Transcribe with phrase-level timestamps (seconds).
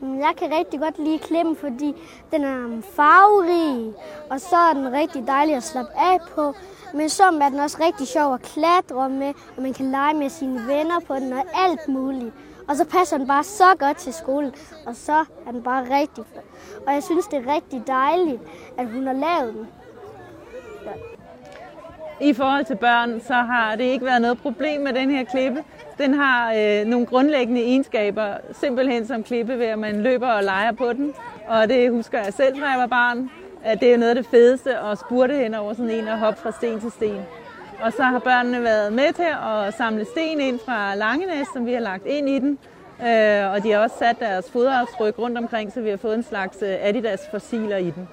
[0.00, 1.94] Mm, jeg kan rigtig godt lide klemmen, fordi
[2.32, 3.94] den er mm, farverig,
[4.30, 6.54] og så er den rigtig dejlig at slappe af på.
[6.94, 10.28] Men så er den også rigtig sjov at klatre med, og man kan lege med
[10.28, 12.34] sine venner på den og alt muligt.
[12.68, 14.54] Og så passer den bare så godt til skolen,
[14.86, 16.24] og så er den bare rigtig.
[16.86, 18.42] Og jeg synes, det er rigtig dejligt,
[18.78, 19.66] at hun har lavet den.
[22.20, 25.64] I forhold til børn, så har det ikke været noget problem med den her klippe.
[25.98, 30.72] Den har øh, nogle grundlæggende egenskaber, simpelthen som klippe ved, at man løber og leger
[30.72, 31.14] på den.
[31.48, 33.30] Og det husker jeg selv, når jeg var barn.
[33.64, 36.40] At det er noget af det fedeste at spurte hen over sådan en og hoppe
[36.40, 37.20] fra sten til sten.
[37.82, 39.26] Og så har børnene været med til
[39.66, 42.58] at samle sten ind fra Langenæs, som vi har lagt ind i den.
[43.02, 46.22] Øh, og de har også sat deres fodaftryk rundt omkring, så vi har fået en
[46.22, 48.08] slags øh, Adidas-fossiler i den.